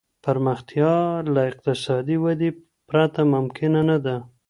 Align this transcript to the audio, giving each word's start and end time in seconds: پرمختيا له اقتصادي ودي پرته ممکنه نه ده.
پرمختيا 0.25 0.93
له 1.33 1.41
اقتصادي 1.51 2.17
ودي 2.23 2.49
پرته 2.89 3.21
ممکنه 3.33 3.81
نه 3.89 3.97
ده. 4.05 4.15